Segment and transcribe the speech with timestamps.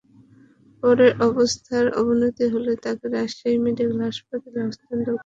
[0.83, 5.19] পরে অবস্থার অবনতি হলে তাঁকে রাজশাহী মেডিকেল কলেজ হাসপাতালে স্থানান্তর করা হয়।